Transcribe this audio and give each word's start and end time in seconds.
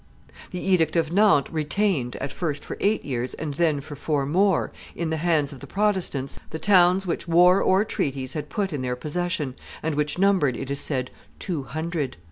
The 0.49 0.59
edict 0.59 0.95
of 0.95 1.11
Nantes 1.11 1.53
retained, 1.53 2.15
at 2.15 2.33
first 2.33 2.65
for 2.65 2.75
eight 2.79 3.05
years 3.05 3.35
and 3.35 3.53
then 3.53 3.79
for 3.81 3.95
four 3.95 4.25
more, 4.25 4.71
in 4.95 5.11
the 5.11 5.17
hands 5.17 5.53
of 5.53 5.59
the 5.59 5.67
Protestants 5.67 6.39
the 6.49 6.57
towns 6.57 7.05
which 7.05 7.27
war 7.27 7.61
or 7.61 7.85
treaties 7.85 8.33
had 8.33 8.49
put 8.49 8.73
in 8.73 8.81
their 8.81 8.95
possession, 8.95 9.53
and 9.83 9.93
which 9.93 10.17
numbered, 10.17 10.57
it 10.57 10.71
is 10.71 10.79
said, 10.79 11.11
two 11.37 11.65
hundred. 11.65 12.17